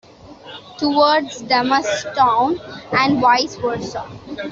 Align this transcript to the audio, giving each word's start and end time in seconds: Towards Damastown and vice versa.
Towards 0.79 1.43
Damastown 1.43 2.57
and 2.91 3.19
vice 3.21 3.53
versa. 3.57 4.03